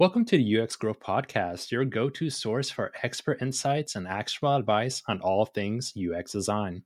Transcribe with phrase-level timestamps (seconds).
[0.00, 4.54] Welcome to the UX Growth Podcast, your go to source for expert insights and actionable
[4.54, 6.84] advice on all things UX design.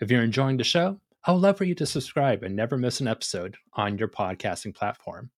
[0.00, 3.02] If you're enjoying the show, I would love for you to subscribe and never miss
[3.02, 5.28] an episode on your podcasting platform.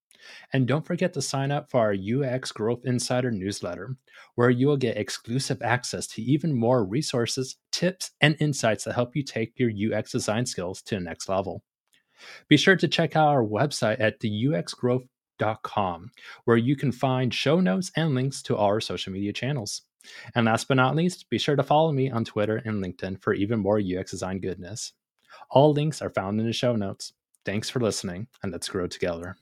[0.53, 3.96] And don't forget to sign up for our UX Growth Insider newsletter,
[4.37, 9.16] where you will get exclusive access to even more resources, tips, and insights that help
[9.16, 11.64] you take your UX design skills to the next level.
[12.46, 14.21] Be sure to check out our website at
[15.39, 16.11] theuxgrowth.com,
[16.45, 19.82] where you can find show notes and links to our social media channels.
[20.35, 23.35] And last but not least, be sure to follow me on Twitter and LinkedIn for
[23.35, 24.93] even more UX design goodness.
[25.50, 27.13] All links are found in the show notes.
[27.44, 29.36] Thanks for listening, and let's grow together.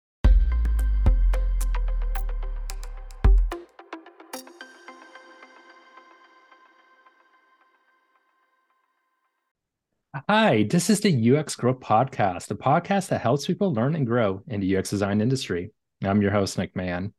[10.30, 14.43] Hi, this is the UX Grow Podcast, the podcast that helps people learn and grow
[14.49, 15.73] in the UX design industry.
[16.05, 17.15] I'm your host, Nick Mann.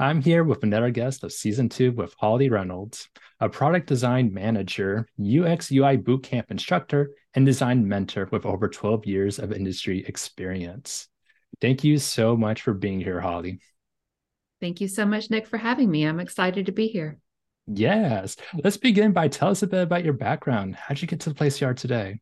[0.00, 3.10] I'm here with another guest of season two with Holly Reynolds,
[3.40, 9.38] a product design manager, UX UI bootcamp instructor, and design mentor with over 12 years
[9.38, 11.08] of industry experience.
[11.60, 13.60] Thank you so much for being here, Holly.
[14.62, 16.04] Thank you so much, Nick, for having me.
[16.04, 17.18] I'm excited to be here.
[17.66, 18.36] Yes.
[18.64, 20.74] Let's begin by tell us a bit about your background.
[20.74, 22.20] How'd you get to the place you are today?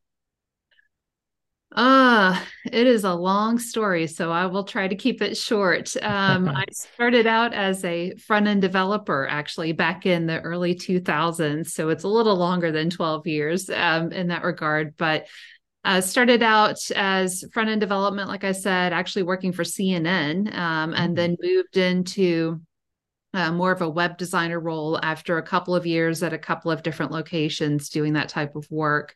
[1.76, 5.94] Ah, it is a long story, so I will try to keep it short.
[6.02, 11.70] Um, I started out as a front end developer actually back in the early 2000s,
[11.70, 14.96] so it's a little longer than 12 years um, in that regard.
[14.96, 15.28] But
[15.84, 20.92] uh, started out as front end development, like I said, actually working for CNN, um,
[20.92, 21.14] and mm-hmm.
[21.14, 22.60] then moved into
[23.32, 26.72] uh, more of a web designer role after a couple of years at a couple
[26.72, 29.14] of different locations doing that type of work.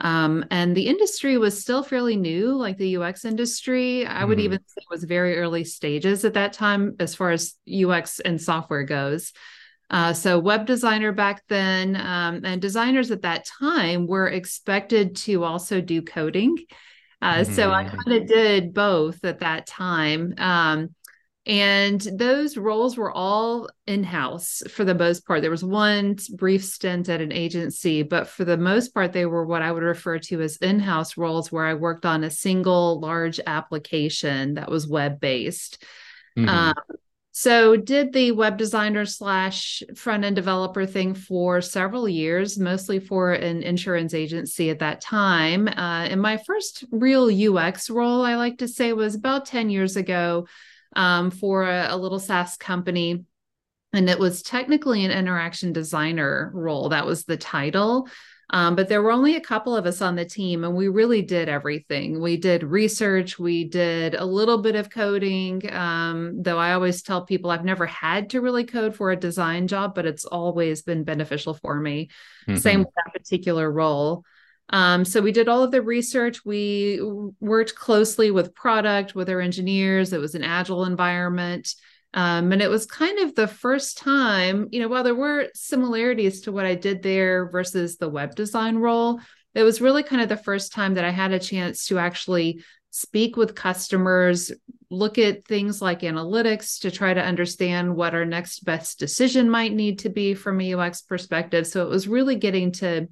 [0.00, 4.06] Um, and the industry was still fairly new, like the UX industry.
[4.06, 4.42] I would mm.
[4.42, 8.40] even say it was very early stages at that time as far as UX and
[8.40, 9.32] software goes.
[9.90, 15.44] Uh, so, web designer back then, um, and designers at that time were expected to
[15.44, 16.56] also do coding.
[17.20, 17.52] Uh, mm-hmm.
[17.52, 17.96] So, I mm-hmm.
[17.96, 20.34] kind of did both at that time.
[20.38, 20.94] Um,
[21.44, 25.42] and those roles were all in house for the most part.
[25.42, 29.44] There was one brief stint at an agency, but for the most part, they were
[29.44, 33.00] what I would refer to as in house roles where I worked on a single
[33.00, 35.82] large application that was web based.
[36.38, 36.48] Mm-hmm.
[36.48, 36.74] Um,
[37.34, 43.32] so, did the web designer slash front end developer thing for several years, mostly for
[43.32, 45.66] an insurance agency at that time.
[45.66, 49.96] Uh, and my first real UX role, I like to say, was about 10 years
[49.96, 50.46] ago
[50.94, 53.24] um, for a, a little SaaS company.
[53.92, 56.88] And it was technically an interaction designer role.
[56.88, 58.08] That was the title.
[58.52, 61.22] Um, but there were only a couple of us on the team, and we really
[61.22, 62.20] did everything.
[62.20, 65.62] We did research, we did a little bit of coding.
[65.72, 69.68] Um, though I always tell people I've never had to really code for a design
[69.68, 72.10] job, but it's always been beneficial for me.
[72.46, 72.58] Mm-hmm.
[72.58, 74.24] Same with that particular role.
[74.70, 76.44] Um, so we did all of the research.
[76.44, 77.00] We
[77.40, 80.12] worked closely with product, with our engineers.
[80.12, 81.74] It was an agile environment.
[82.14, 86.42] Um, and it was kind of the first time, you know, while there were similarities
[86.42, 89.20] to what I did there versus the web design role,
[89.54, 92.62] it was really kind of the first time that I had a chance to actually
[92.90, 94.52] speak with customers,
[94.90, 99.72] look at things like analytics to try to understand what our next best decision might
[99.72, 101.66] need to be from a UX perspective.
[101.66, 103.08] So it was really getting to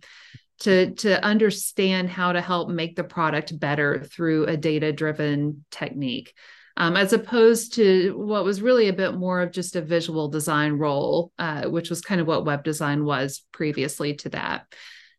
[0.61, 6.35] to to understand how to help make the product better through a data driven technique
[6.77, 10.75] um, as opposed to what was really a bit more of just a visual design
[10.75, 14.67] role uh, which was kind of what web design was previously to that.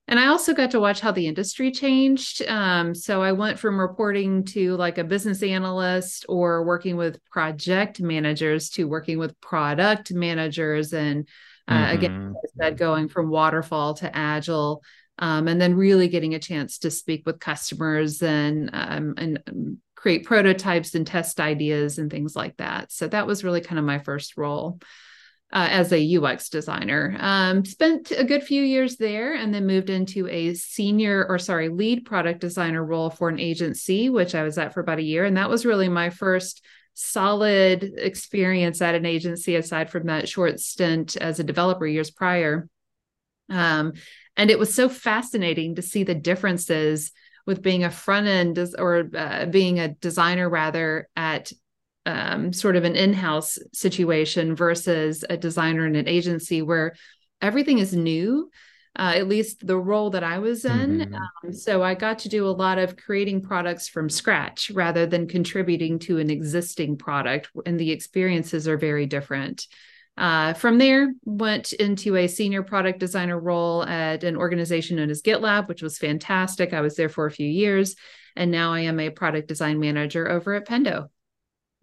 [0.07, 2.41] And i also got to watch how the industry changed.
[2.47, 7.99] Um, so i went from reporting to like a business analyst or working with project
[7.99, 11.27] managers to working with product managers and
[11.67, 11.93] uh, mm-hmm.
[11.95, 14.83] again I said going from waterfall to agile
[15.19, 19.77] um, and then really getting a chance to speak with customers and um, and um,
[19.95, 22.91] create prototypes and test ideas and things like that.
[22.91, 24.79] So that was really kind of my first role.
[25.53, 27.13] Uh, as a UX designer.
[27.19, 31.67] Um, spent a good few years there and then moved into a senior or sorry,
[31.67, 35.25] lead product designer role for an agency, which I was at for about a year.
[35.25, 40.59] And that was really my first solid experience at an agency aside from that short
[40.61, 42.69] stint as a developer years prior.
[43.49, 43.93] Um,
[44.37, 47.11] and it was so fascinating to see the differences
[47.45, 51.51] with being a front end or uh, being a designer rather at
[52.05, 56.93] um, sort of an in-house situation versus a designer in an agency where
[57.41, 58.49] everything is new
[58.97, 60.99] uh, at least the role that I was in.
[60.99, 61.15] Mm-hmm.
[61.15, 65.27] Um, so I got to do a lot of creating products from scratch rather than
[65.27, 69.67] contributing to an existing product, and the experiences are very different.
[70.21, 75.23] Uh, from there, went into a senior product designer role at an organization known as
[75.23, 76.73] GitLab, which was fantastic.
[76.73, 77.95] I was there for a few years,
[78.35, 81.07] and now I am a product design manager over at Pendo.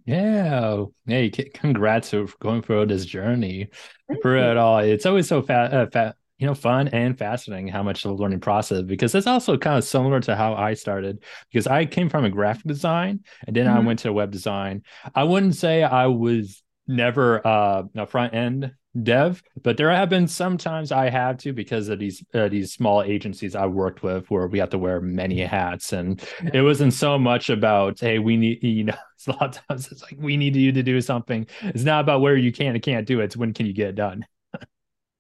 [0.05, 0.85] Yeah.
[1.05, 3.71] Hey, congrats for going through this journey
[4.07, 4.45] Thank for you.
[4.45, 4.79] it all.
[4.79, 8.39] It's always so fat, uh, fat, you know, fun and fascinating how much the learning
[8.39, 12.25] process because it's also kind of similar to how I started because I came from
[12.25, 13.79] a graphic design and then mm-hmm.
[13.79, 14.85] I went to web design.
[15.13, 20.27] I wouldn't say I was never uh, a front end dev, but there have been
[20.27, 24.47] sometimes I have to because of these uh, these small agencies I worked with where
[24.47, 28.63] we have to wear many hats, and it wasn't so much about hey we need
[28.63, 28.95] you know
[29.27, 31.47] a lot of times it's like we need you to do something.
[31.63, 33.25] It's not about where you can and can't do it.
[33.25, 34.27] It's when can you get it done.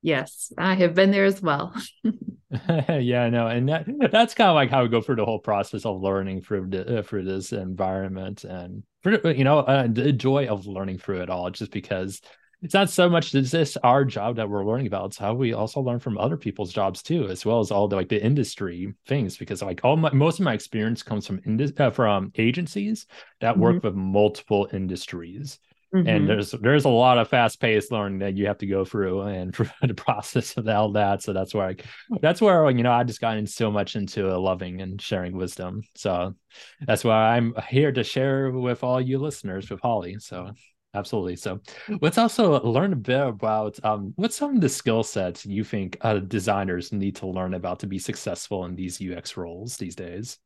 [0.02, 1.74] Yes, I have been there as well.
[2.88, 5.84] yeah, no, and that, that's kind of like how we go through the whole process
[5.84, 10.66] of learning through the, uh, through this environment and you know uh, the joy of
[10.66, 12.22] learning through it all, just because
[12.62, 15.52] it's not so much is this our job that we're learning about it's how we
[15.52, 18.92] also learn from other people's jobs too as well as all the like the industry
[19.06, 23.06] things because like all my most of my experience comes from indus- uh, from agencies
[23.40, 23.60] that mm-hmm.
[23.60, 25.58] work with multiple industries
[25.94, 26.06] mm-hmm.
[26.06, 29.22] and there's there's a lot of fast paced learning that you have to go through
[29.22, 31.76] and for the process of all that so that's where I,
[32.20, 35.82] that's where you know I just got in so much into loving and sharing wisdom
[35.94, 36.34] so
[36.80, 40.52] that's why I'm here to share with all you listeners with Holly so
[40.94, 41.36] absolutely.
[41.36, 41.60] So
[42.00, 45.96] let's also learn a bit about um, what's some of the skill sets you think
[46.00, 50.38] uh, designers need to learn about to be successful in these UX roles these days.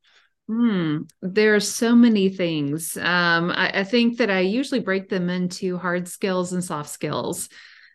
[0.47, 1.03] Hmm.
[1.21, 2.97] There are so many things.
[2.97, 7.47] Um, I, I, think that I usually break them into hard skills and soft skills.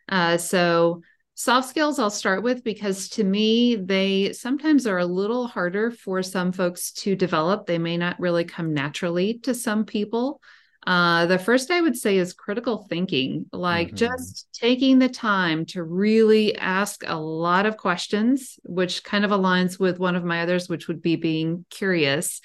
[0.09, 1.03] Uh, so
[1.35, 6.23] soft skills I'll start with because to me they sometimes are a little harder for
[6.23, 7.67] some folks to develop.
[7.67, 10.41] They may not really come naturally to some people.
[10.88, 13.96] Uh, the first I would say is critical thinking, like mm-hmm.
[13.96, 19.79] just taking the time to really ask a lot of questions, which kind of aligns
[19.79, 22.40] with one of my others, which would be being curious.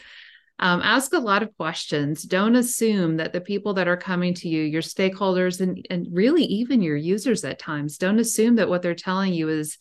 [0.59, 2.23] Um, ask a lot of questions.
[2.23, 6.43] Don't assume that the people that are coming to you, your stakeholders, and, and really
[6.43, 9.77] even your users at times, don't assume that what they're telling you is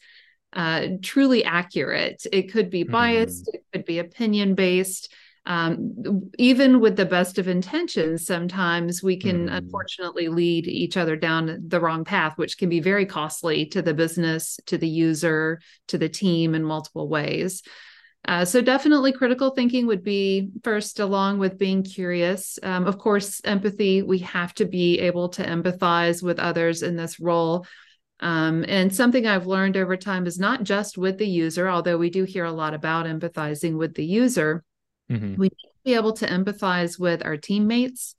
[0.53, 2.25] uh, truly accurate.
[2.31, 3.57] It could be biased, mm-hmm.
[3.57, 5.13] it could be opinion based
[5.45, 9.57] um, even with the best of intentions, sometimes we can mm.
[9.57, 13.95] unfortunately lead each other down the wrong path, which can be very costly to the
[13.95, 17.63] business, to the user, to the team in multiple ways.
[18.25, 22.57] Uh, so, definitely critical thinking would be first, along with being curious.
[22.63, 27.19] Um, of course, empathy, we have to be able to empathize with others in this
[27.19, 27.67] role.
[28.21, 32.11] Um, and something I've learned over time is not just with the user, although we
[32.11, 34.63] do hear a lot about empathizing with the user
[35.13, 35.35] Mm-hmm.
[35.37, 38.15] We need to be able to empathize with our teammates,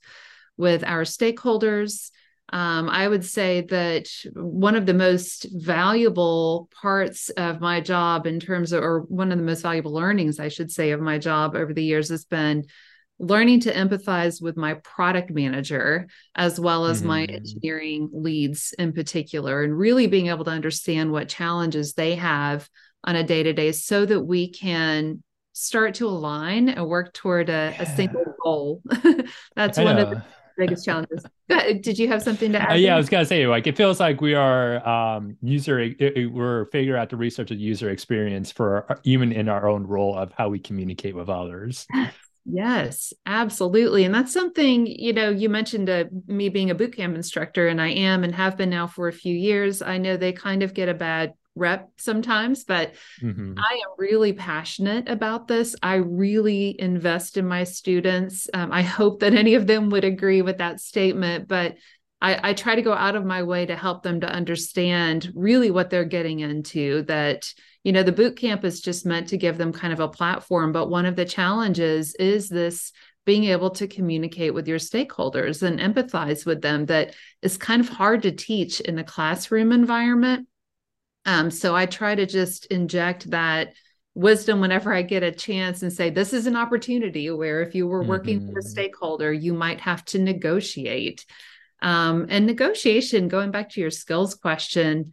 [0.56, 2.10] with our stakeholders.
[2.52, 8.38] Um, I would say that one of the most valuable parts of my job, in
[8.38, 11.56] terms of, or one of the most valuable learnings, I should say, of my job
[11.56, 12.66] over the years has been
[13.18, 17.08] learning to empathize with my product manager as well as mm-hmm.
[17.08, 22.68] my engineering leads in particular, and really being able to understand what challenges they have
[23.02, 25.22] on a day to day so that we can
[25.54, 27.82] start to align and work toward a, yeah.
[27.82, 28.82] a single goal.
[29.56, 30.22] That's one of the
[30.58, 31.24] biggest challenges.
[31.48, 32.70] Did you have something to uh, add?
[32.72, 36.00] Uh, yeah, I was gonna say like it feels like we are um, user it,
[36.00, 39.86] it, we're figuring out the research of user experience for our, even in our own
[39.86, 41.86] role of how we communicate with others.
[42.46, 44.04] Yes, absolutely.
[44.04, 47.88] And that's something, you know, you mentioned uh, me being a bootcamp instructor, and I
[47.88, 49.80] am and have been now for a few years.
[49.80, 53.54] I know they kind of get a bad rep sometimes, but mm-hmm.
[53.56, 55.76] I am really passionate about this.
[55.82, 58.48] I really invest in my students.
[58.52, 61.76] Um, I hope that any of them would agree with that statement, but
[62.20, 65.70] I, I try to go out of my way to help them to understand really
[65.70, 67.02] what they're getting into.
[67.02, 70.08] That, you know, the boot camp is just meant to give them kind of a
[70.08, 72.92] platform, but one of the challenges is this
[73.26, 77.88] being able to communicate with your stakeholders and empathize with them that is kind of
[77.88, 80.46] hard to teach in a classroom environment
[81.24, 83.74] um, so I try to just inject that
[84.14, 87.86] wisdom whenever I get a chance and say, this is an opportunity where if you
[87.86, 88.54] were working mm-hmm.
[88.54, 91.24] with a stakeholder, you might have to negotiate.
[91.82, 95.12] Um, and negotiation, going back to your skills question,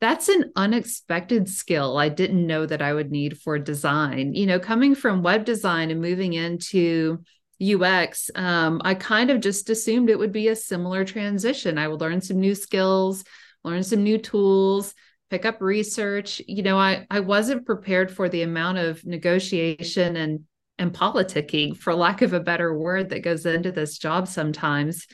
[0.00, 4.34] that's an unexpected skill I didn't know that I would need for design.
[4.34, 7.22] You know, coming from web design and moving into
[7.62, 11.78] UX, um, I kind of just assumed it would be a similar transition.
[11.78, 13.24] I would learn some new skills,
[13.62, 14.94] learn some new tools,
[15.30, 16.42] pick up research.
[16.46, 20.40] You know, I I wasn't prepared for the amount of negotiation and
[20.78, 25.06] and politicking, for lack of a better word, that goes into this job sometimes.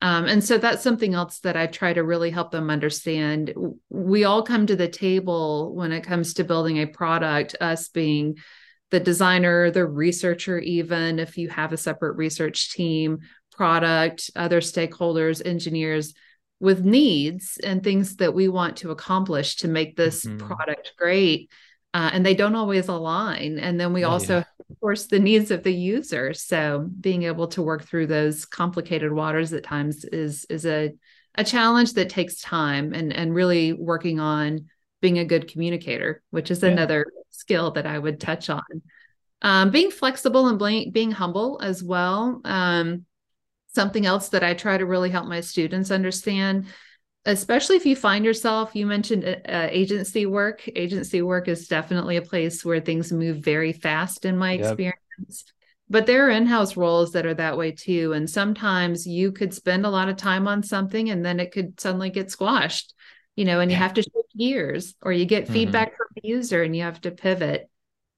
[0.00, 3.52] Um, and so that's something else that I try to really help them understand.
[3.90, 8.38] We all come to the table when it comes to building a product, us being
[8.90, 13.20] the designer, the researcher, even if you have a separate research team,
[13.52, 16.14] product, other stakeholders, engineers
[16.62, 20.46] with needs and things that we want to accomplish to make this mm-hmm.
[20.46, 21.50] product great.
[21.92, 23.58] Uh, and they don't always align.
[23.58, 24.44] And then we also, yeah.
[24.70, 26.32] of course, the needs of the user.
[26.32, 30.92] So being able to work through those complicated waters at times is is a
[31.34, 34.66] a challenge that takes time and and really working on
[35.00, 36.68] being a good communicator, which is yeah.
[36.68, 38.62] another skill that I would touch on.
[39.42, 42.40] Um, being flexible and being humble as well.
[42.44, 43.04] Um,
[43.74, 46.66] something else that I try to really help my students understand,
[47.24, 50.68] especially if you find yourself, you mentioned uh, uh, agency work.
[50.74, 54.64] Agency work is definitely a place where things move very fast, in my yep.
[54.64, 55.44] experience.
[55.88, 58.12] But there are in house roles that are that way too.
[58.14, 61.78] And sometimes you could spend a lot of time on something and then it could
[61.78, 62.94] suddenly get squashed,
[63.36, 65.52] you know, and you have to shift gears or you get mm-hmm.
[65.52, 67.68] feedback from the user and you have to pivot.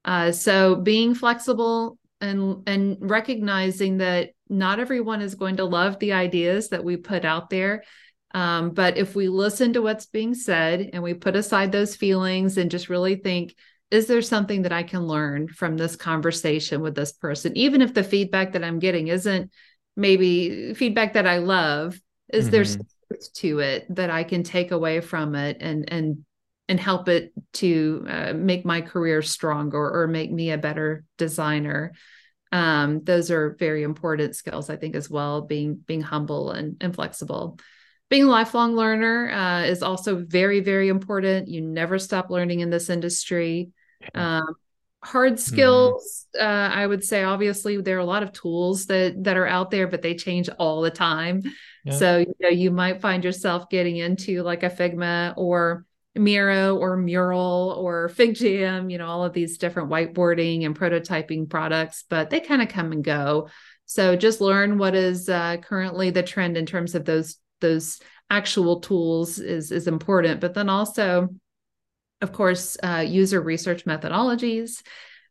[0.05, 6.13] Uh, so being flexible and and recognizing that not everyone is going to love the
[6.13, 7.85] ideas that we put out there.
[8.33, 12.59] Um, but if we listen to what's being said and we put aside those feelings
[12.59, 13.55] and just really think,
[13.91, 17.57] is there something that I can learn from this conversation with this person?
[17.57, 19.53] Even if the feedback that I'm getting isn't
[19.97, 21.99] maybe feedback that I love,
[22.33, 22.53] is mm-hmm.
[22.53, 26.25] there to it that I can take away from it and and
[26.69, 31.93] and help it to uh, make my career stronger or make me a better designer
[32.53, 36.95] um, those are very important skills i think as well being being humble and, and
[36.95, 37.59] flexible
[38.11, 42.71] being a lifelong learner uh, is also very very important you never stop learning in
[42.71, 43.71] this industry
[44.15, 44.55] um,
[45.03, 45.55] hard mm-hmm.
[45.55, 46.43] skills mm.
[46.43, 49.71] uh, i would say obviously there are a lot of tools that that are out
[49.71, 51.43] there but they change all the time
[51.85, 51.93] yeah.
[51.93, 55.85] so you know you might find yourself getting into like a figma or
[56.17, 62.05] Miro or Mural or FigJam, you know, all of these different whiteboarding and prototyping products,
[62.09, 63.49] but they kind of come and go.
[63.87, 68.81] So just learn what is uh, currently the trend in terms of those those actual
[68.81, 71.29] tools is is important, but then also,
[72.21, 74.83] of course, uh, user research methodologies,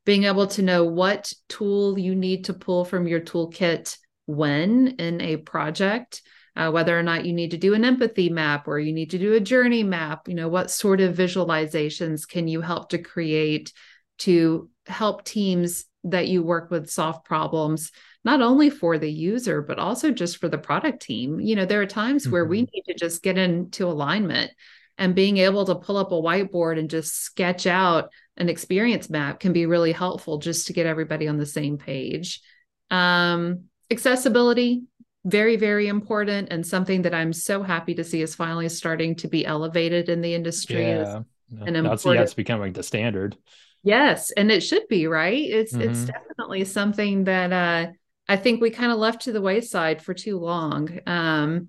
[0.06, 5.22] being able to know what tool you need to pull from your toolkit when in
[5.22, 6.22] a project
[6.56, 9.18] uh, whether or not you need to do an empathy map or you need to
[9.18, 13.74] do a journey map you know what sort of visualizations can you help to create
[14.20, 17.92] to help teams that you work with solve problems
[18.26, 21.82] not only for the user but also just for the product team you know there
[21.82, 22.34] are times mm-hmm.
[22.34, 22.72] where we mm-hmm.
[22.74, 24.52] need to just get into alignment
[24.98, 29.40] and being able to pull up a whiteboard and just sketch out an experience map
[29.40, 32.42] can be really helpful just to get everybody on the same page
[32.92, 34.84] um, accessibility
[35.26, 39.28] very very important and something that i'm so happy to see is finally starting to
[39.28, 41.66] be elevated in the industry yeah.
[41.66, 43.38] And that's, yeah, it's becoming the standard.
[43.84, 45.44] Yes and it should be right?
[45.44, 45.90] It's mm-hmm.
[45.90, 47.92] it's definitely something that uh
[48.28, 51.00] i think we kind of left to the wayside for too long.
[51.06, 51.68] Um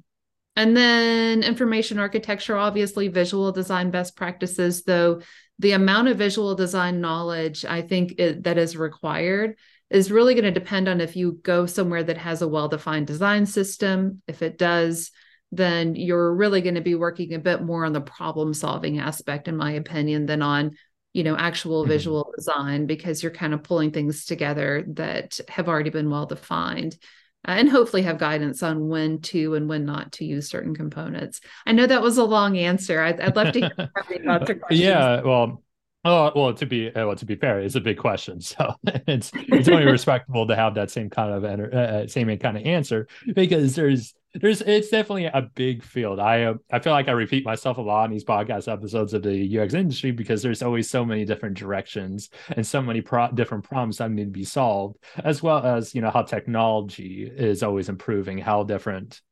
[0.56, 5.20] and then information architecture obviously visual design best practices though
[5.58, 9.56] the amount of visual design knowledge i think it, that is required
[9.90, 13.06] is really going to depend on if you go somewhere that has a well defined
[13.06, 14.22] design system.
[14.26, 15.10] If it does,
[15.52, 19.48] then you're really going to be working a bit more on the problem solving aspect,
[19.48, 20.72] in my opinion, than on
[21.12, 21.92] you know actual mm-hmm.
[21.92, 26.98] visual design because you're kind of pulling things together that have already been well defined
[27.46, 31.40] uh, and hopefully have guidance on when to and when not to use certain components.
[31.64, 33.00] I know that was a long answer.
[33.00, 34.80] I'd, I'd love to hear about your questions.
[34.80, 35.62] Yeah, well,
[36.06, 39.30] Oh well, to be uh, well, to be fair, it's a big question, so it's
[39.34, 43.75] it's only respectable to have that same kind of uh, same kind of answer because
[43.75, 46.18] there's there's it's definitely a big field.
[46.18, 49.23] I uh, I feel like I repeat myself a lot in these podcast episodes of
[49.23, 53.64] the UX industry because there's always so many different directions and so many pro- different
[53.64, 57.88] problems that need to be solved, as well as you know how technology is always
[57.88, 59.23] improving, how different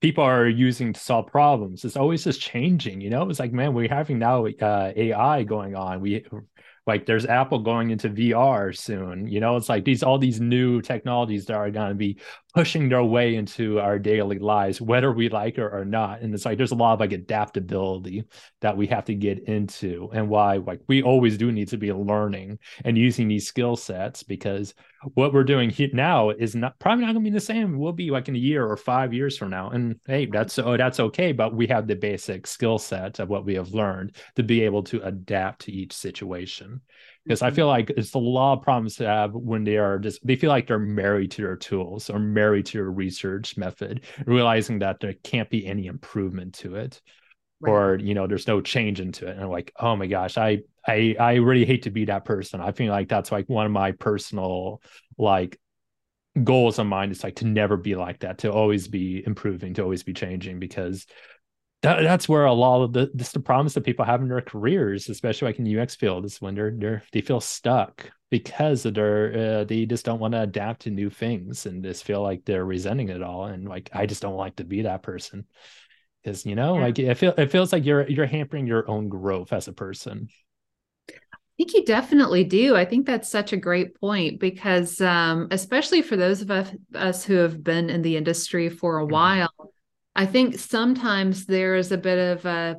[0.00, 1.84] people are using to solve problems.
[1.84, 3.28] It's always just changing, you know.
[3.28, 6.00] It's like, man, we're having now uh, AI going on.
[6.00, 6.24] We
[6.86, 9.26] like there's Apple going into VR soon.
[9.28, 12.18] You know, it's like these all these new technologies that are going to be
[12.54, 16.20] pushing their way into our daily lives, whether we like it or not.
[16.20, 18.24] And it's like there's a lot of like adaptability
[18.60, 21.92] that we have to get into, and why like we always do need to be
[21.92, 24.74] learning and using these skill sets because
[25.14, 27.78] what we're doing here now is not probably not going to be the same.
[27.78, 30.76] We'll be like in a year or five years from now, and hey, that's oh
[30.76, 31.32] that's okay.
[31.32, 34.82] But we have the basic skill set of what we have learned to be able
[34.84, 36.80] to adapt to each situation
[37.24, 37.56] because I mm-hmm.
[37.56, 40.50] feel like it's a lot of problems to have when they are just they feel
[40.50, 45.14] like they're married to their tools or married to your research method, realizing that there
[45.22, 47.00] can't be any improvement to it.
[47.60, 47.70] Right.
[47.70, 50.62] Or you know, there's no change into it, and I'm like, oh my gosh, I
[50.86, 52.60] I I really hate to be that person.
[52.60, 54.80] I feel like that's like one of my personal
[55.18, 55.60] like
[56.42, 59.82] goals of mine is like to never be like that, to always be improving, to
[59.82, 61.06] always be changing, because
[61.82, 64.42] that, that's where a lot of the this the problems that people have in their
[64.42, 68.82] careers, especially like in the UX field, is when they're they're they feel stuck because
[68.82, 72.44] their uh, they just don't want to adapt to new things and just feel like
[72.44, 73.46] they're resenting it all.
[73.46, 75.46] And like I just don't like to be that person
[76.22, 76.84] because you know yeah.
[76.84, 80.28] like it feel it feels like you're you're hampering your own growth as a person.
[81.08, 82.76] I think you definitely do.
[82.76, 87.22] I think that's such a great point because, um, especially for those of us, us
[87.22, 89.12] who have been in the industry for a mm-hmm.
[89.12, 89.69] while,
[90.14, 92.76] I think sometimes there's a bit of a,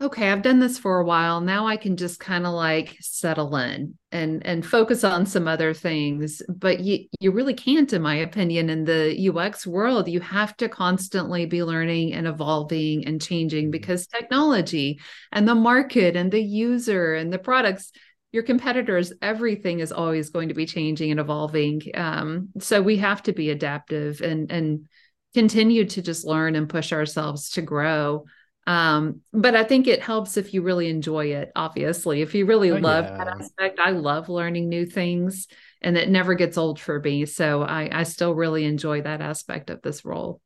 [0.00, 1.40] okay, I've done this for a while.
[1.40, 5.72] Now I can just kind of like settle in and and focus on some other
[5.72, 6.42] things.
[6.48, 10.08] But you you really can't, in my opinion, in the UX world.
[10.08, 13.70] You have to constantly be learning and evolving and changing mm-hmm.
[13.70, 17.92] because technology and the market and the user and the products
[18.32, 23.22] your competitors everything is always going to be changing and evolving um, so we have
[23.22, 24.88] to be adaptive and and
[25.34, 28.24] continue to just learn and push ourselves to grow.
[28.66, 32.22] Um, but I think it helps if you really enjoy it, obviously.
[32.22, 33.16] If you really oh, love yeah.
[33.18, 35.48] that aspect, I love learning new things
[35.80, 37.26] and it never gets old for me.
[37.26, 40.40] So I, I still really enjoy that aspect of this role.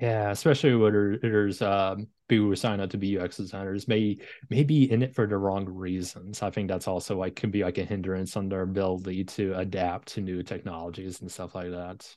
[0.00, 4.18] Yeah, especially when there's um, people who sign up to be UX designers may
[4.50, 6.42] may be in it for the wrong reasons.
[6.42, 10.08] I think that's also like can be like a hindrance on their ability to adapt
[10.08, 12.14] to new technologies and stuff like that.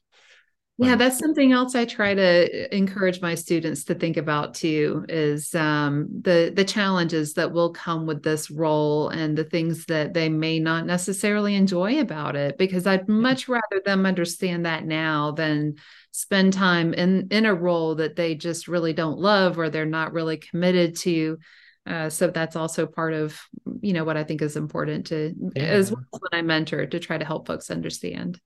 [0.82, 5.54] Yeah, that's something else I try to encourage my students to think about too is
[5.54, 10.30] um, the the challenges that will come with this role and the things that they
[10.30, 15.76] may not necessarily enjoy about it because I'd much rather them understand that now than
[16.12, 20.14] spend time in in a role that they just really don't love or they're not
[20.14, 21.40] really committed to.
[21.86, 23.38] Uh, so that's also part of
[23.82, 25.64] you know what I think is important to yeah.
[25.64, 28.40] as well as when I mentor to try to help folks understand.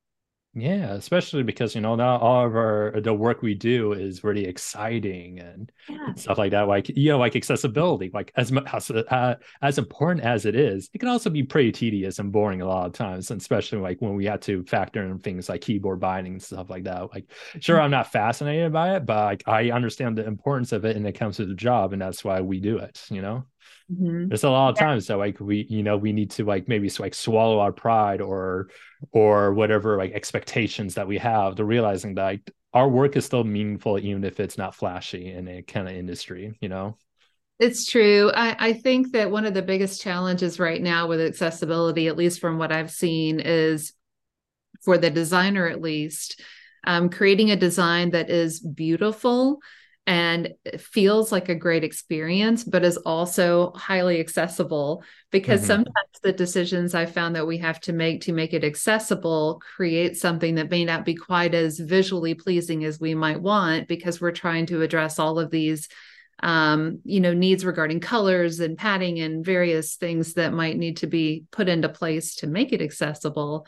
[0.55, 4.45] Yeah, especially because you know now all of our the work we do is really
[4.45, 6.13] exciting and yeah.
[6.13, 6.67] stuff like that.
[6.67, 10.99] Like you know, like accessibility, like as as uh, as important as it is, it
[10.99, 14.13] can also be pretty tedious and boring a lot of times, and especially like when
[14.13, 17.11] we have to factor in things like keyboard binding and stuff like that.
[17.11, 17.25] Like,
[17.59, 17.85] sure, mm-hmm.
[17.85, 21.13] I'm not fascinated by it, but like I understand the importance of it, and it
[21.13, 23.03] comes to the job, and that's why we do it.
[23.09, 23.45] You know.
[23.93, 24.27] Mm-hmm.
[24.29, 26.89] There's a lot of times that like we, you know, we need to like maybe
[26.99, 28.69] like swallow our pride or
[29.11, 33.43] or whatever like expectations that we have to realizing that like, our work is still
[33.43, 36.97] meaningful even if it's not flashy in a kind of industry, you know.
[37.59, 38.31] It's true.
[38.33, 42.39] I, I think that one of the biggest challenges right now with accessibility, at least
[42.39, 43.93] from what I've seen, is
[44.81, 46.41] for the designer at least,
[46.85, 49.59] um, creating a design that is beautiful
[50.05, 55.67] and feels like a great experience, but is also highly accessible because mm-hmm.
[55.67, 60.17] sometimes the decisions I found that we have to make to make it accessible create
[60.17, 64.31] something that may not be quite as visually pleasing as we might want because we're
[64.31, 65.87] trying to address all of these
[66.41, 71.07] um, you know needs regarding colors and padding and various things that might need to
[71.07, 73.65] be put into place to make it accessible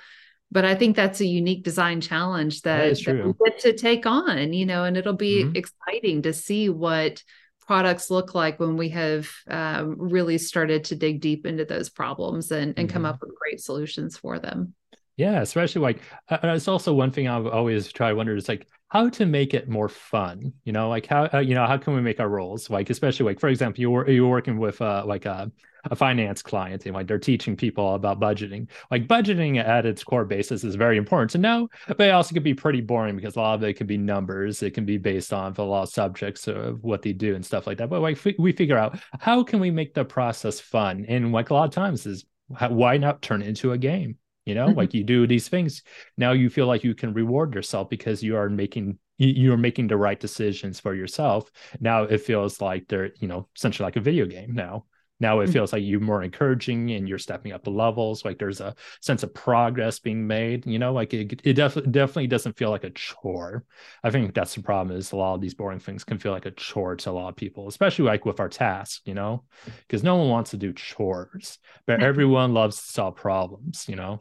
[0.56, 4.54] but I think that's a unique design challenge that, that, we get to take on,
[4.54, 5.54] you know, and it'll be mm-hmm.
[5.54, 7.22] exciting to see what
[7.68, 12.52] products look like when we have um, really started to dig deep into those problems
[12.52, 12.94] and, and mm-hmm.
[12.94, 14.74] come up with great solutions for them.
[15.18, 18.66] Yeah, especially like uh it's also one thing I've always tried to wonder is like
[18.96, 20.54] how to make it more fun.
[20.64, 23.26] You know, like how uh, you know how can we make our roles like especially
[23.26, 25.52] like for example you're you're working with uh, like a
[25.92, 28.68] a finance client and like they're teaching people about budgeting.
[28.90, 32.42] Like budgeting at its core basis is very important to know, but it also can
[32.42, 34.64] be pretty boring because a lot of it can be numbers.
[34.64, 37.68] It can be based on a lot of subjects of what they do and stuff
[37.68, 37.90] like that.
[37.90, 41.54] But like we figure out how can we make the process fun, and like a
[41.54, 42.26] lot of times is
[42.70, 44.18] why not turn it into a game?
[44.46, 44.78] You know, mm-hmm.
[44.78, 45.82] like you do these things.
[46.18, 49.98] Now you feel like you can reward yourself because you are making you're making the
[49.98, 51.50] right decisions for yourself.
[51.80, 54.86] Now it feels like they're, you know, essentially like a video game now
[55.20, 55.52] now it Mhm.
[55.52, 59.24] feels like you're more encouraging and you're stepping up the levels like there's a sense
[59.24, 62.90] of progress being made you know like it, it definitely definitely doesn't feel like a
[62.92, 63.64] chore
[64.04, 66.46] i think that's the problem is a lot of these boring things can feel like
[66.46, 69.44] a chore to a lot of people especially like with our tasks you know
[69.88, 74.20] because no one wants to do chores but everyone loves to solve problems you know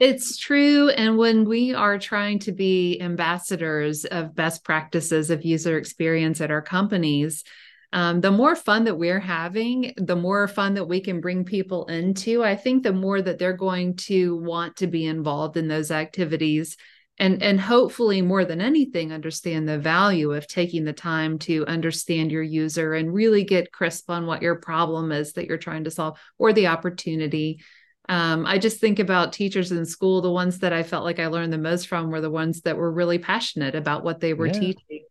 [0.00, 0.88] It's true.
[0.90, 6.50] And when we are trying to be ambassadors of best practices of user experience at
[6.50, 7.44] our companies,
[7.92, 11.86] um, the more fun that we're having, the more fun that we can bring people
[11.86, 15.90] into, I think the more that they're going to want to be involved in those
[15.90, 16.76] activities.
[17.20, 22.30] And, and hopefully, more than anything, understand the value of taking the time to understand
[22.30, 25.90] your user and really get crisp on what your problem is that you're trying to
[25.90, 27.60] solve or the opportunity.
[28.08, 30.22] Um, I just think about teachers in school.
[30.22, 32.76] The ones that I felt like I learned the most from were the ones that
[32.76, 34.52] were really passionate about what they were Yeah.
[34.52, 35.04] teaching.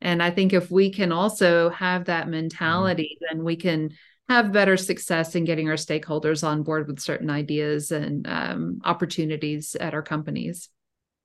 [0.00, 2.30] And I think if we can also have that Mm-hmm.
[2.30, 3.90] mentality, then we can
[4.28, 9.74] have better success in getting our stakeholders on board with certain ideas and um, opportunities
[9.74, 10.68] at our companies.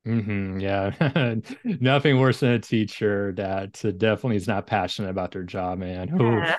[0.05, 5.79] Hmm yeah nothing worse than a teacher that definitely is not passionate about their job
[5.79, 6.55] man Oof.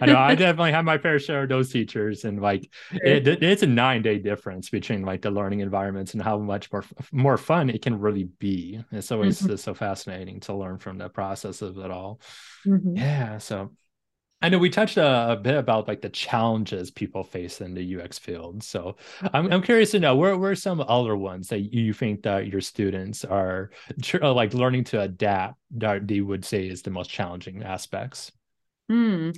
[0.00, 3.42] I know I definitely have my fair share of those teachers, and like it, it-
[3.42, 7.36] it's a nine day difference between like the learning environments and how much more more
[7.36, 8.80] fun it can really be.
[8.92, 9.50] It's always Mhm.
[9.50, 12.20] uh, so fascinating to learn from the process of it all.
[12.64, 12.94] Mhm.
[12.96, 13.72] Yeah, so
[14.40, 17.82] I know we touched a, a bit about like the challenges people face in the
[17.82, 18.62] UX field.
[18.62, 18.96] So
[19.34, 22.46] I'm I'm curious to know where where are some other ones that you think that
[22.46, 23.70] your students are
[24.22, 28.30] uh, like learning to adapt that they would say is the most challenging aspects.
[28.88, 29.30] Hmm.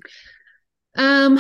[0.96, 1.38] Um,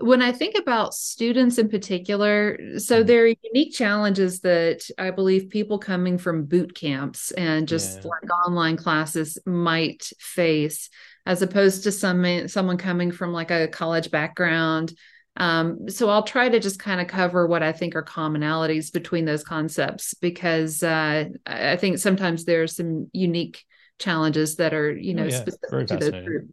[0.00, 3.06] when I think about students in particular, so Mhm.
[3.06, 8.04] there are unique challenges that I believe people coming from boot camps and just Yeah.
[8.04, 10.88] like online classes might face,
[11.26, 14.94] as opposed to some someone coming from like a college background.
[15.36, 19.26] Um, so I'll try to just kind of cover what I think are commonalities between
[19.26, 23.62] those concepts because uh, I think sometimes there are some unique
[23.98, 25.44] challenges that are, you Oh, know, yeah.
[25.70, 26.52] Very specific to those groups.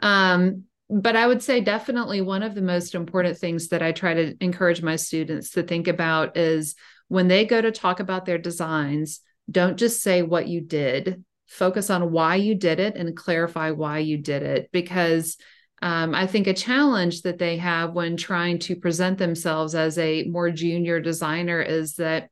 [0.00, 4.12] Um, but I would say definitely one of the most important things that I try
[4.12, 6.74] to encourage my students to think about is
[7.08, 11.90] when they go to talk about their designs, don't just say what you did, focus
[11.90, 14.70] on why you did it and clarify why you did it.
[14.72, 15.36] Because
[15.82, 20.24] um, I think a challenge that they have when trying to present themselves as a
[20.24, 22.30] more junior designer is that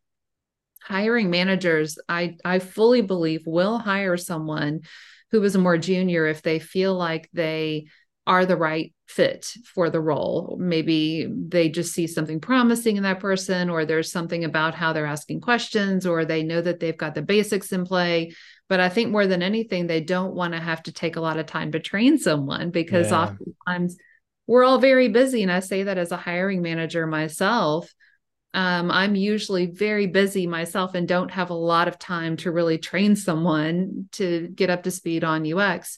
[0.83, 4.81] hiring managers, I, I fully believe, will hire someone
[5.31, 7.87] who is a more junior if they feel like they
[8.27, 10.57] are the right fit for the role.
[10.59, 15.07] Maybe they just see something promising in that person, or there's something about how they're
[15.07, 18.33] asking questions, or they know that they've got the basics in play.
[18.69, 21.39] But I think more than anything, they don't want to have to take a lot
[21.39, 23.23] of time to train someone because Yeah.
[23.23, 23.97] oftentimes
[24.47, 25.43] we're all very busy.
[25.43, 27.93] And I say that as a hiring manager myself.
[28.55, 32.77] Um, I'm usually very busy myself and don't have a lot of time to really
[32.77, 35.97] train someone to get up to speed on UX.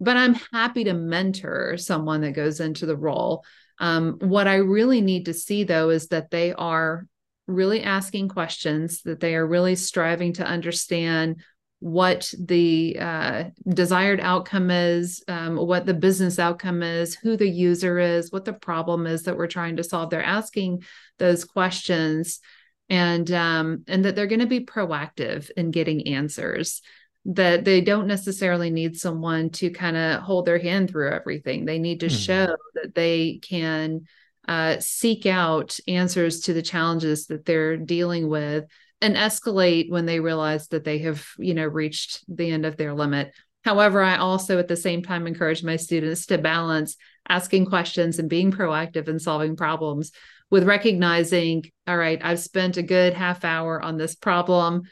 [0.00, 3.44] But I'm happy to mentor someone that goes into the role.
[3.78, 7.06] Um, what I really need to see, though, is that they are
[7.46, 11.42] really asking questions, that they are really striving to understand
[11.80, 17.98] what the uh, desired outcome is, um, what the business outcome is, who the user
[17.98, 20.08] is, what the problem is that we're trying to solve.
[20.08, 20.84] They're asking
[21.18, 22.40] those questions,
[22.88, 26.80] and um, and that they're going to be proactive in getting answers.
[27.26, 31.64] That they don't necessarily need someone to kind of hold their hand through everything.
[31.64, 32.24] They need to Mhm.
[32.26, 34.02] show that they can
[34.46, 38.66] uh, seek out answers to the challenges that they're dealing with
[39.00, 42.94] and escalate when they realize that they have you know reached the end of their
[42.94, 43.32] limit.
[43.64, 46.96] However i also at the same time encourage my students to balance
[47.28, 50.12] asking questions and being proactive and solving problems
[50.50, 54.82] with recognizing all right i've spent a good half hour on this problem.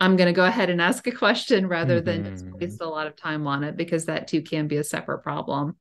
[0.00, 2.60] I'm going to go ahead and ask a question rather than just Mhm.
[2.60, 5.76] waste a lot of time on it because that too can be a separate problem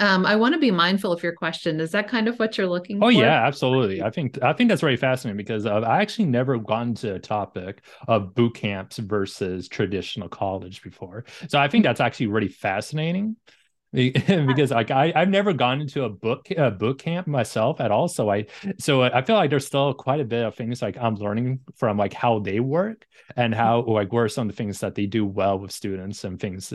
[0.00, 2.66] um, i want to be mindful of your question is that kind of what you're
[2.66, 4.02] looking Oh for yeah, absolutely.
[4.02, 7.18] I think I think that's very fascinating because uh, I actually never gotten to a
[7.18, 11.24] topic of boot camps versus traditional college before.
[11.48, 13.36] So I think that's actually really fascinating
[13.92, 18.06] because like I I've never gone into a book a boot camp myself at all.
[18.08, 18.46] So I
[18.78, 21.96] so I feel like there's still quite a bit of things like I'm learning from
[21.96, 25.06] like how they work and how like what are some of the things that they
[25.06, 26.72] do well with students and things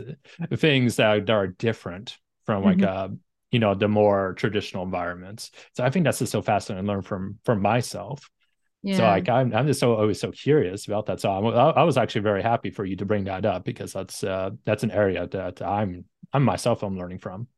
[0.56, 2.84] things that, that are different from like Mhm.
[2.84, 3.08] uh
[3.50, 5.50] you know the more traditional environments.
[5.74, 8.28] So i think that's just so fascinating to learn from from myself.
[8.82, 8.96] Yeah.
[8.96, 11.20] so like I'm, I'm just so always so curious about that.
[11.20, 13.92] So I'm, I, I was actually very happy for you to bring that up because
[13.92, 17.48] that's uh that's an area that i'm i'm myself i'm learning from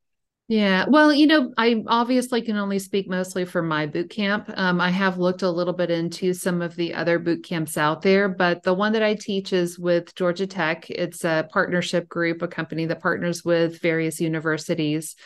[0.51, 4.51] Yeah, well, you know, I obviously can only speak mostly for my boot camp.
[4.57, 8.01] Um, I have looked a little bit into some of the other boot camps out
[8.01, 10.89] there, but the one that I teach is with Georgia Tech.
[10.89, 15.17] It's a partnership group, a company that partners with various universities.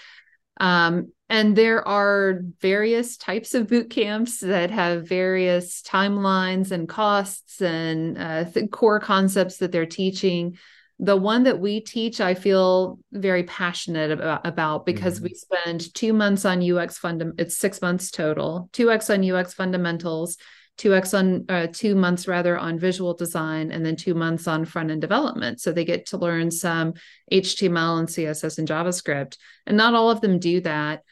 [0.59, 7.63] Um, and there are various types of boot camps that have various timelines and costs
[7.63, 10.59] and uh, th- core concepts that they're teaching
[11.03, 15.25] the one that we teach i feel very passionate about, about because mm-hmm.
[15.25, 19.53] we spend two months on ux fundam it's six months total two x on ux
[19.53, 20.39] fundamentals
[20.79, 24.65] two x on uh, two months rather on visual design and then two months on
[24.65, 25.61] front end development.
[25.61, 26.95] So they get to learn some
[27.31, 29.37] html and css and javascript.
[29.67, 31.03] And not all of them do that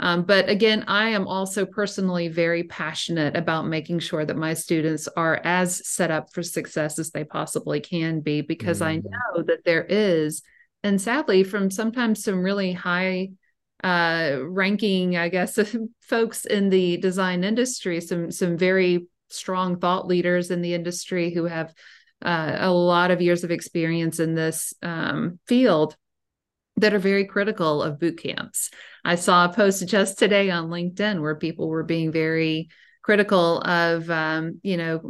[0.00, 5.08] um, but again, I am also personally very passionate about making sure that my students
[5.08, 8.86] are as set up for success as they possibly can be, because mm.
[8.86, 10.42] I know that there is,
[10.82, 13.28] and sadly, from sometimes some really high
[13.84, 15.58] uh, ranking, I guess,
[16.00, 21.44] folks in the design industry, some some very strong thought leaders in the industry who
[21.44, 21.74] have
[22.24, 25.94] uh, a lot of years of experience in this um, field
[26.76, 28.70] that are very critical of boot camps.
[29.04, 32.68] I saw a post just today on LinkedIn where people were being very
[33.02, 35.00] critical of um, you know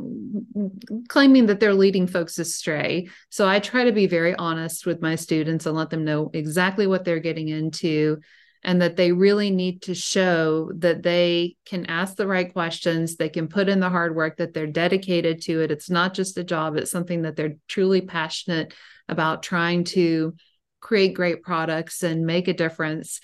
[1.09, 5.16] claiming that they're leading folks astray so i try to be very honest with my
[5.16, 8.18] students and let them know exactly what they're getting into
[8.62, 13.29] and that they really need to show that they can ask the right questions they
[13.29, 16.44] can put in the hard work that they're dedicated to it it's not just a
[16.44, 18.73] job it's something that they're truly passionate
[19.09, 20.33] about trying to
[20.81, 23.21] create great products and make a difference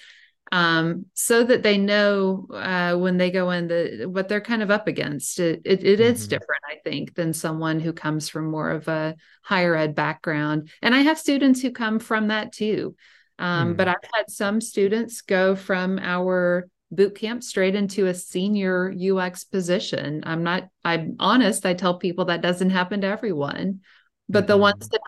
[0.53, 4.71] um, so that they know uh, when they go in the what they're kind of
[4.71, 5.41] up against.
[5.41, 6.03] It, it, it mm-hmm.
[6.03, 10.71] is different, I think, than someone who comes from more of a higher ed background.
[10.83, 12.95] And I have students who come from that too.
[13.39, 13.77] Um, mm-hmm.
[13.77, 19.45] But I've had some students go from our boot camp straight into a senior UX
[19.45, 20.23] position.
[20.25, 21.67] I'm not, I'm honest.
[21.67, 23.81] I tell people that doesn't happen to everyone,
[24.29, 24.47] but mm-hmm.
[24.47, 24.93] the ones mm-hmm.
[24.93, 25.01] that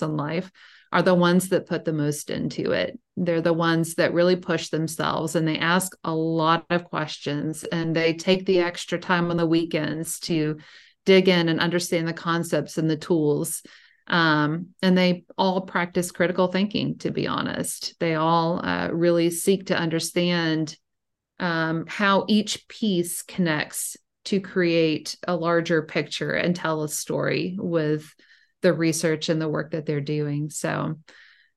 [0.00, 0.50] in life
[0.92, 2.98] are the ones that put the most into it.
[3.16, 7.96] They're the ones that really push themselves and they ask a lot of questions and
[7.96, 10.58] they take the extra time on the weekends to
[11.04, 13.62] dig in and understand the concepts and the tools.
[14.06, 17.94] Um, and they all practice critical thinking, to be honest.
[17.98, 20.76] They all uh, really seek to understand
[21.38, 28.14] um, how each piece connects to create a larger picture and tell a story with
[28.62, 30.50] the research and the work that they're doing.
[30.50, 30.98] So,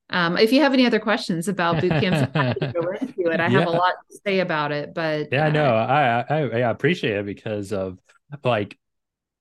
[0.10, 3.40] um, if you have any other questions about boot camps, go into it.
[3.40, 3.50] I yeah.
[3.60, 7.18] have a lot to say about it, but yeah, uh, no, I, I I appreciate
[7.18, 7.98] it because of
[8.44, 8.78] like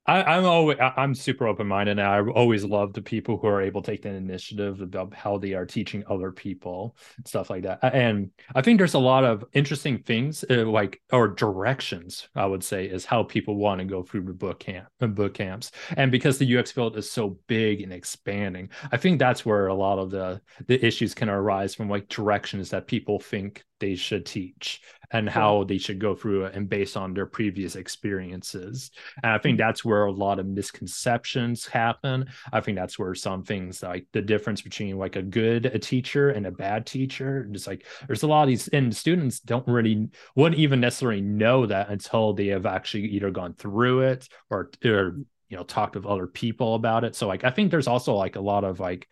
[0.06, 3.62] I, am always I'm super open minded, and I always love the people who are
[3.62, 7.78] able to take the initiative about how they are teaching other people stuff like that.
[7.82, 12.28] And I think there's a lot of interesting things, uh, like or directions.
[12.34, 15.34] I would say is how people want to go through the book camp, uh, book
[15.34, 19.68] camps, and because the UX field is so big and expanding, I think that's where
[19.68, 23.94] a lot of the the issues can arise from like directions that people think they
[23.94, 28.90] should teach and how they should go through it and based on their previous experiences.
[29.22, 29.66] And I think mm-hmm.
[29.66, 32.26] that's where a lot of misconceptions happen.
[32.52, 36.30] I think that's where some things like the difference between like a good a teacher
[36.30, 40.08] and a bad teacher, just like there's a lot of these and students don't really
[40.34, 45.16] wouldn't even necessarily know that until they have actually either gone through it or or
[45.48, 47.14] you know talked with other people about it.
[47.14, 49.06] So like I think there's also like a lot of like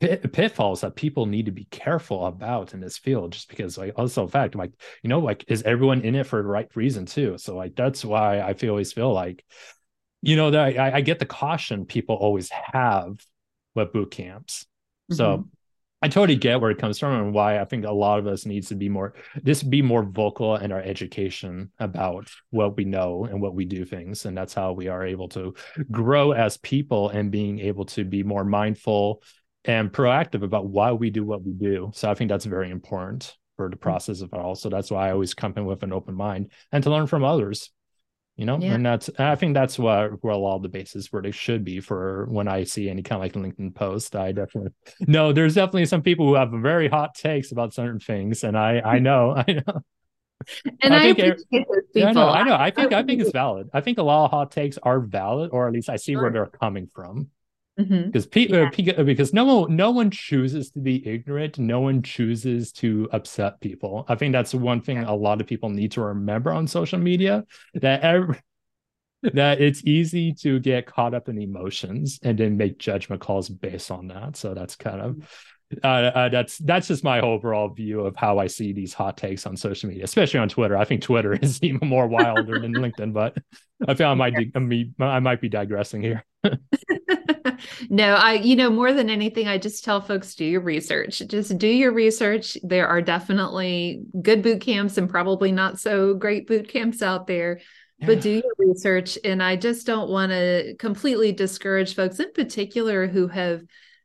[0.00, 4.22] pitfalls that people need to be careful about in this field just because like also
[4.22, 7.36] in fact like you know like is everyone in it for the right reason too?
[7.38, 9.44] So like that's why i feel always feel like
[10.22, 13.24] you know that I, I get the caution people always have
[13.74, 14.66] with boot camps.
[15.10, 15.16] Mm-hmm.
[15.16, 15.44] so
[16.02, 18.46] I totally get where it comes from and why I think a lot of us
[18.46, 23.26] needs to be more this be more vocal in our education about what we know
[23.26, 24.24] and what we do things.
[24.24, 25.54] And that's how we are able to
[25.90, 29.22] grow as people and being able to be more mindful
[29.64, 31.90] and proactive about why we do what we do.
[31.94, 33.80] So I think that's very important for the mm.
[33.80, 34.54] process of it all.
[34.54, 37.24] So that's why I always come in with an open mind and to learn from
[37.24, 37.70] others.
[38.36, 38.72] You know, yeah.
[38.72, 41.62] and that's I think that's what where a lot of the basis where they should
[41.62, 44.16] be for when I see any kind of like LinkedIn post.
[44.16, 44.70] I definitely
[45.00, 48.80] no, there's definitely some people who have very hot takes about certain things, and I
[48.80, 49.82] I know I know.
[50.80, 51.36] And I, I think
[51.94, 52.54] yeah, I know, I know.
[52.54, 53.68] I think I think it's valid.
[53.74, 56.22] I think a lot of hot takes are valid, or at least I see sure.
[56.22, 57.28] where they're coming from
[57.84, 58.30] because mm-hmm.
[58.30, 59.02] people yeah.
[59.02, 64.04] because no one no one chooses to be ignorant no one chooses to upset people
[64.08, 65.10] i think that's one thing yeah.
[65.10, 68.38] a lot of people need to remember on social media that every,
[69.22, 73.90] that it's easy to get caught up in emotions and then make judgment calls based
[73.90, 75.16] on that so that's kind of
[75.84, 79.46] uh, uh, that's that's just my overall view of how I see these hot takes
[79.46, 80.76] on social media, especially on Twitter.
[80.76, 83.38] I think Twitter is even more wilder than LinkedIn, but
[83.86, 86.24] I feel I might I mean I might be digressing here.
[87.90, 91.22] no, I you know more than anything, I just tell folks do your research.
[91.26, 92.56] Just do your research.
[92.62, 97.60] There are definitely good boot camps and probably not so great boot camps out there.
[97.98, 98.06] Yeah.
[98.06, 99.18] But do your research.
[99.24, 103.62] And I just don't want to completely discourage folks in particular who have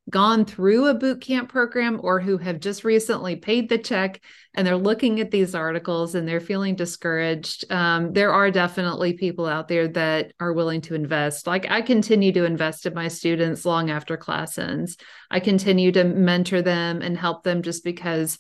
[0.10, 4.22] gone through a boot camp program or who have just recently paid the check
[4.54, 9.48] and they're looking at these articles and they're feeling discouraged um, there are definitely people
[9.48, 11.48] out there that are willing to invest.
[11.48, 14.98] Like i continue to invest in my students long after class ends.
[15.32, 18.38] I continue to mentor them and help them just because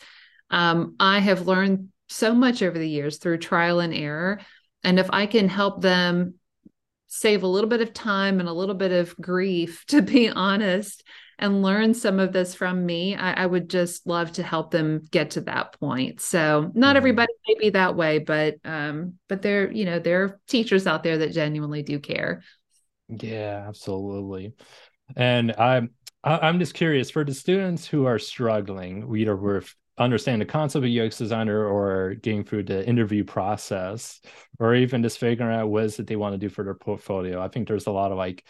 [0.52, 4.40] um, i have learned so much over the years through trial and error.
[4.84, 6.36] And if i can help them
[7.08, 11.04] save a little bit of time and a little bit of grief to be honest
[11.40, 15.02] and learn some of this from me, I, I, would just love to help them
[15.12, 16.22] get to that point.
[16.22, 16.98] So not mm-hmm.
[16.98, 21.04] everybody may be that way, but um, but there, you know, there are teachers out
[21.04, 22.42] there that genuinely do care.
[23.10, 24.54] Yeah, absolutely.
[25.16, 25.92] And I'm
[26.24, 30.92] I'm just curious for the students who are struggling, either with understand the concept of
[30.92, 34.20] UX designer or getting through the interview process,
[34.60, 37.42] or even just figuring out what is it they want to do for their portfolio.
[37.42, 38.44] I think there's a lot of like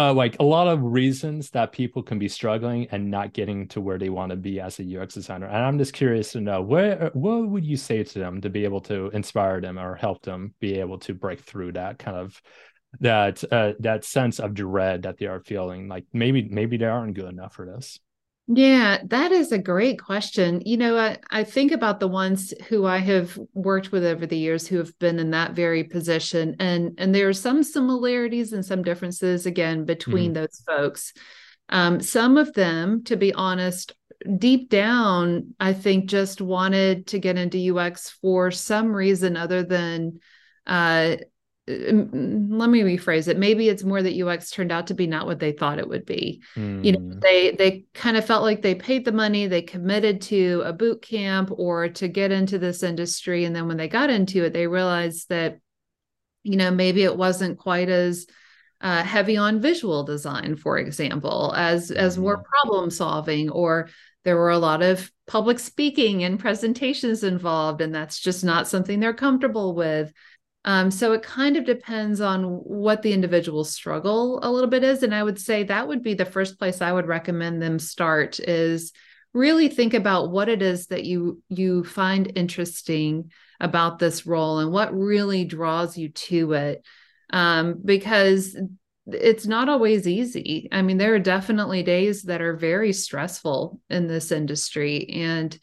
[0.00, 3.82] uh, like a lot of reasons that people can be struggling and not getting to
[3.82, 5.46] where they want to be as a UX designer.
[5.46, 8.64] And I'm just curious to know what what would you say to them to be
[8.64, 12.40] able to inspire them or help them be able to break through that kind of
[13.00, 17.14] that uh, that sense of dread that they are feeling like maybe maybe they aren't
[17.14, 18.00] good enough for this.
[18.52, 20.60] Yeah, that is a great question.
[20.66, 24.36] You know, I, I think about the ones who I have worked with over the
[24.36, 26.56] years who have been in that very position.
[26.58, 30.42] And and there are some similarities and some differences again between mm-hmm.
[30.42, 31.12] those folks.
[31.68, 33.94] Um, some of them, to be honest,
[34.36, 40.18] deep down, I think just wanted to get into UX for some reason other than
[40.66, 41.18] uh,
[41.70, 45.38] let me rephrase it maybe it's more that ux turned out to be not what
[45.38, 46.84] they thought it would be mm.
[46.84, 47.18] you know hmm.
[47.20, 51.02] they they kind of felt like they paid the money they committed to a boot
[51.02, 54.66] camp or to get into this industry and then when they got into it they
[54.66, 55.58] realized that
[56.42, 58.26] you know maybe it wasn't quite as
[58.82, 61.96] uh, heavy on visual design for example as mm.
[61.96, 62.42] as more hmm.
[62.42, 63.88] problem solving or
[64.24, 69.00] there were a lot of public speaking and presentations involved and that's just not something
[69.00, 70.12] they're comfortable with
[70.64, 75.02] um, so it kind of depends on what the individual struggle a little bit is.
[75.02, 78.38] And I would say that would be the first place I would recommend them start
[78.40, 78.92] is
[79.32, 84.72] really think about what it is that you you find interesting about this role and
[84.72, 86.84] what really draws you to it.
[87.32, 88.56] Um, because
[89.06, 90.68] it's not always easy.
[90.72, 95.08] I mean, there are definitely days that are very stressful in this industry.
[95.10, 95.56] And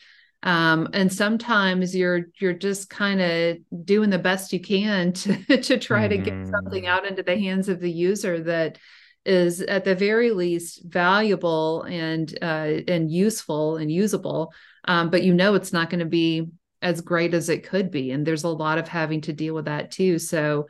[0.47, 5.77] um, and sometimes you're you're just kind of doing the best you can to to
[5.77, 6.23] try mm-hmm.
[6.23, 6.91] to get something mm-hmm.
[6.91, 8.79] out into the hands of the user that
[9.25, 14.53] is at the very least valuable and uh, and useful and usable
[14.86, 16.47] um, but you know it's not going to be
[16.81, 19.65] as great as it could be and there's a lot of having to deal with
[19.65, 20.65] that too so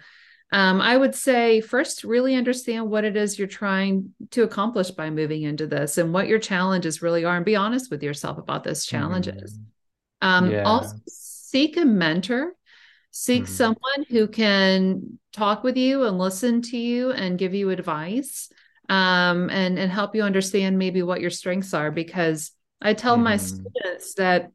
[0.51, 5.09] um, I would say first, really understand what it is you're trying to accomplish by
[5.09, 8.63] moving into this and what your challenges really are, and be honest with yourself about
[8.63, 9.57] those challenges.
[9.57, 10.27] Mm.
[10.27, 10.63] Um, yeah.
[10.63, 12.55] Also, seek a mentor,
[13.11, 13.47] seek mm.
[13.47, 18.49] someone who can talk with you and listen to you and give you advice
[18.87, 21.91] um, and, and help you understand maybe what your strengths are.
[21.91, 23.23] Because I tell mm.
[23.23, 23.65] my mm-hmm.
[23.65, 24.51] students that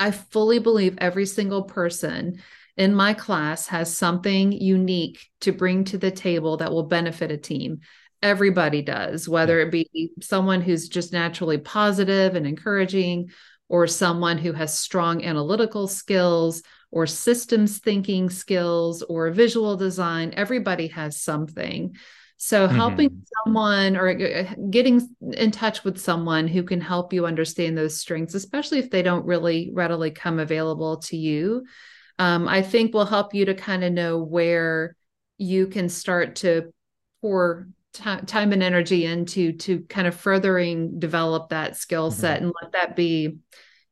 [0.00, 2.42] I fully believe every single person
[2.76, 7.36] in my class has something unique to bring to the table that will benefit a
[7.36, 7.80] team.
[8.22, 13.30] Everybody does, whether it be someone who's just naturally positive and encouraging,
[13.68, 20.32] or someone who has strong analytical skills, or systems thinking skills, or visual design.
[20.36, 21.96] Everybody has something.
[22.38, 23.22] So, helping mm-hmm.
[23.44, 25.00] someone or uh, getting
[25.32, 29.24] in touch with someone who can help you understand those strengths, especially if they don't
[29.24, 31.64] really readily come available to you,
[32.18, 34.96] um, I think will help you to kind of know where
[35.38, 36.72] you can start to
[37.20, 42.20] pour t- time and energy into to kind of furthering develop that skill mm-hmm.
[42.20, 42.46] set mm-hmm.
[42.46, 43.38] and let that be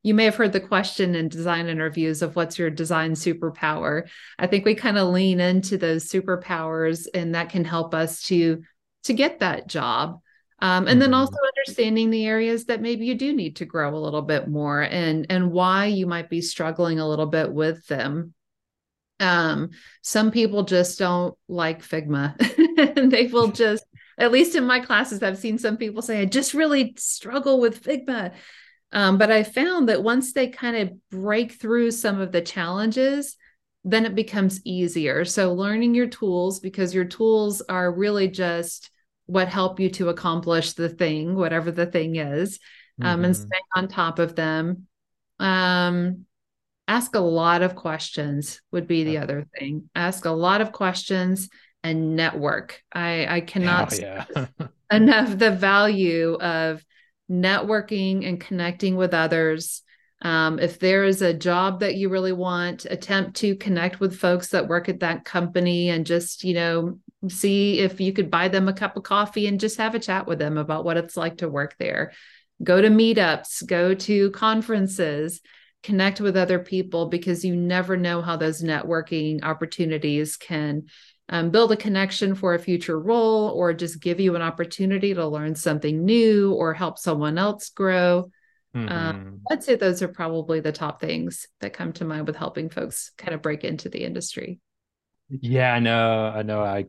[0.03, 4.07] you may have heard the question in design interviews of what's your design superpower
[4.37, 8.63] i think we kind of lean into those superpowers and that can help us to
[9.03, 10.19] to get that job
[10.65, 10.99] um, and mm-hmm.
[10.99, 14.47] then also understanding the areas that maybe you do need to grow a little bit
[14.47, 18.33] more and and why you might be struggling a little bit with them
[19.19, 19.69] um,
[20.01, 22.35] some people just don't like figma
[22.77, 23.85] And they will just
[24.17, 27.83] at least in my classes, I've seen some people say, I just really struggle with
[27.83, 28.31] Figma.
[28.93, 33.35] Um, but I found that once they kind of break through some of the challenges,
[33.83, 35.25] then it becomes easier.
[35.25, 38.89] So learning your tools, because your tools are really just
[39.25, 42.59] what help you to accomplish the thing, whatever the thing is,
[43.01, 43.25] um, mm-hmm.
[43.25, 44.87] and staying on top of them.
[45.39, 46.25] Um,
[46.87, 49.89] ask a lot of questions would be the other thing.
[49.95, 51.49] Ask a lot of questions
[51.83, 52.81] and network.
[52.91, 54.45] I I cannot oh, yeah.
[54.91, 56.83] enough the value of
[57.29, 59.81] networking and connecting with others.
[60.21, 64.49] Um, if there is a job that you really want, attempt to connect with folks
[64.49, 66.99] that work at that company and just, you know,
[67.29, 70.27] see if you could buy them a cup of coffee and just have a chat
[70.27, 72.13] with them about what it's like to work there.
[72.63, 75.41] Go to meetups, go to conferences,
[75.83, 80.83] connect with other people because you never know how those networking opportunities can
[81.29, 85.27] um, build a connection for a future role or just give you an opportunity to
[85.27, 88.31] learn something new or help someone else grow.
[88.73, 88.93] Um, mm-hmm.
[88.93, 92.69] Um, I'd say those are probably the top things that come to mind with helping
[92.69, 94.59] folks kind of break into the industry.
[95.29, 96.31] Yeah, I know.
[96.35, 96.61] I know.
[96.61, 96.85] I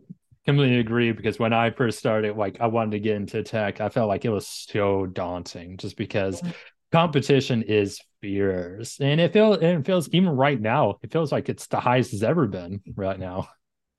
[0.46, 3.88] completely agree because when I first started, like I wanted to get into tech, I
[3.88, 6.52] felt like it was so daunting just because mm-hmm.
[6.92, 9.00] competition is fierce.
[9.00, 12.12] And it feels and it feels even right now, it feels like it's the highest
[12.12, 13.48] it's ever been right now.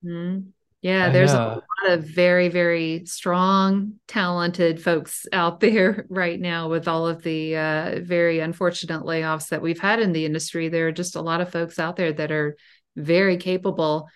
[0.04, 0.50] Mm-hmm.
[0.84, 6.88] Yeah, there's a lot of very, very strong, talented folks out there right now with
[6.88, 10.70] all of the uh, very unfortunate layoffs that we've had in the industry.
[10.70, 12.56] There are just a lot of folks out there that are
[12.96, 14.08] very capable.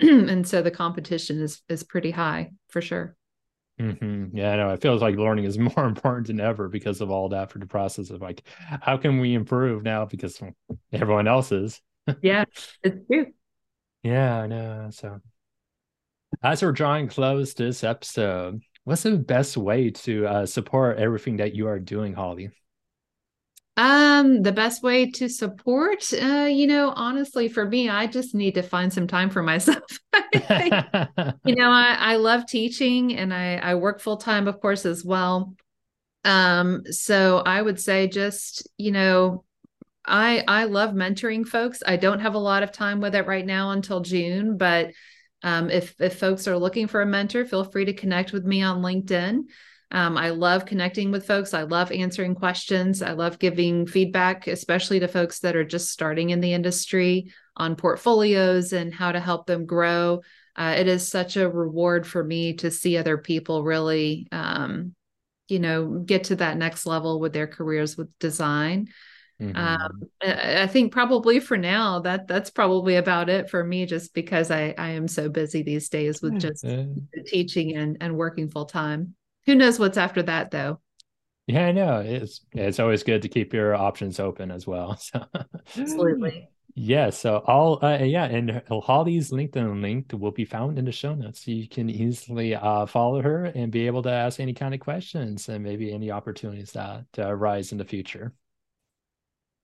[0.00, 3.16] and so the competition is is pretty high for sure.
[3.80, 4.36] Mm-hmm.
[4.36, 4.70] Yeah, I know.
[4.70, 7.66] It feels like learning is more important than ever because of all that for the
[7.66, 10.40] process of like, how can we improve now because
[10.92, 11.80] everyone else is.
[12.22, 12.44] yeah,
[12.82, 13.26] it's true.
[14.02, 14.88] Yeah, I know.
[14.90, 15.20] So,
[16.42, 21.36] as we're drawing close to this episode, what's the best way to uh, support everything
[21.36, 22.50] that you are doing, Holly?
[23.78, 28.54] Um, the best way to support, uh, you know, honestly, for me, I just need
[28.56, 29.82] to find some time for myself.
[30.34, 35.04] you know, I, I love teaching and I, I work full time, of course, as
[35.04, 35.54] well.
[36.24, 39.44] Um, so I would say just, you know,
[40.04, 41.82] I I love mentoring folks.
[41.86, 44.90] I don't have a lot of time with it right now until June, but
[45.42, 48.62] um, if if folks are looking for a mentor, feel free to connect with me
[48.62, 49.44] on LinkedIn.
[49.92, 51.52] Um, I love connecting with folks.
[51.52, 53.02] I love answering questions.
[53.02, 57.76] I love giving feedback, especially to folks that are just starting in the industry on
[57.76, 60.22] portfolios and how to help them grow.
[60.56, 64.94] Uh, it is such a reward for me to see other people really, um,
[65.48, 68.88] you know, get to that next level with their careers with design.
[69.40, 69.56] Mm-hmm.
[69.56, 74.50] Um, I think probably for now that that's probably about it for me, just because
[74.50, 76.64] I I am so busy these days with just
[77.26, 79.14] teaching and and working full time.
[79.46, 80.80] Who knows what's after that though?
[81.46, 82.00] Yeah, I know.
[82.00, 84.96] It's it's always good to keep your options open as well.
[85.00, 85.24] So.
[85.76, 86.48] Absolutely.
[86.74, 91.14] Yeah, so all uh, yeah, and Holly's LinkedIn link will be found in the show
[91.14, 91.44] notes.
[91.44, 94.80] So you can easily uh, follow her and be able to ask any kind of
[94.80, 98.32] questions and maybe any opportunities that arise in the future.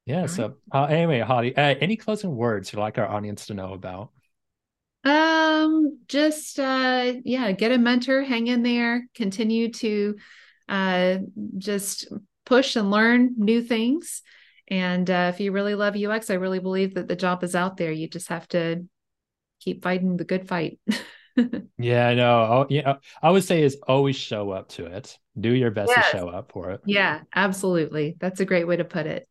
[0.06, 0.26] Yeah.
[0.26, 0.56] All so right.
[0.72, 4.10] uh, anyway, Holly, uh, any closing words you'd like our audience to know about?
[5.04, 10.16] Um, just uh, yeah, get a mentor, hang in there, continue to
[10.68, 11.18] uh,
[11.56, 12.08] just
[12.44, 14.22] push and learn new things.
[14.68, 17.76] And uh, if you really love UX, I really believe that the job is out
[17.76, 17.92] there.
[17.92, 18.84] You just have to
[19.60, 20.78] keep fighting the good fight.
[21.78, 22.40] yeah, I know.
[22.40, 25.16] Oh, yeah, I would say is always show up to it.
[25.38, 26.10] Do your best yes.
[26.10, 26.80] to show up for it.
[26.84, 28.16] Yeah, absolutely.
[28.18, 29.26] That's a great way to put it.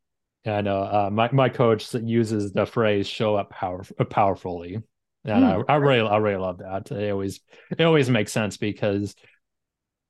[0.45, 0.79] Yeah, I know.
[0.79, 4.81] Uh, my my coach uses the phrase "show up power powerfully,"
[5.27, 5.65] and mm.
[5.67, 6.91] I, I really I really love that.
[6.91, 7.39] It always
[7.77, 9.15] it always makes sense because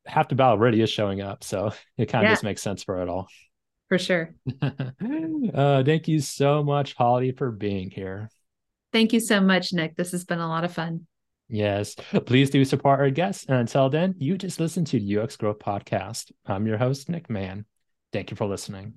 [0.06, 2.34] half the battle really is showing up, so it kind of yeah.
[2.34, 3.28] just makes sense for it all.
[3.90, 4.34] For sure.
[4.62, 8.30] uh, thank you so much, Holly, for being here.
[8.92, 9.96] Thank you so much, Nick.
[9.96, 11.08] This has been a lot of fun.
[11.50, 11.96] Yes.
[12.26, 13.46] Please do support our guests.
[13.48, 16.32] And until then, you just listen to the UX Growth Podcast.
[16.46, 17.66] I'm your host, Nick Mann.
[18.12, 18.96] Thank you for listening.